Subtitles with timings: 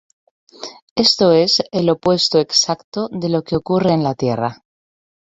[0.95, 4.63] Esto es el opuesto exacto de lo que ocurre en la Tierra.